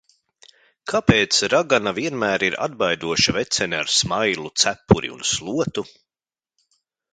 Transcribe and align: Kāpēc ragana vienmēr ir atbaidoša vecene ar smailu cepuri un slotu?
Kāpēc 0.91 1.41
ragana 1.53 1.93
vienmēr 1.97 2.45
ir 2.47 2.57
atbaidoša 2.67 3.37
vecene 3.39 3.81
ar 3.83 3.93
smailu 3.99 4.53
cepuri 4.65 5.15
un 5.19 5.25
slotu? 5.37 5.89